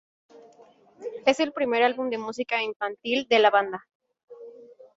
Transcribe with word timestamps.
Es 1.27 1.39
el 1.39 1.53
primer 1.53 1.83
álbum 1.83 2.09
de 2.09 2.17
música 2.17 2.63
infantil 2.63 3.27
de 3.29 3.37
la 3.37 3.51
banda. 3.51 3.87